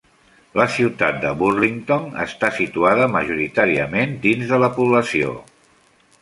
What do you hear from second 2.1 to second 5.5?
està situada majoritàriament dins de la població.